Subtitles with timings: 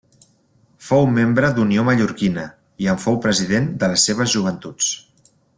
[0.85, 2.47] Fou membre d'Unió Mallorquina
[2.87, 4.91] i en fou president de les seves joventuts.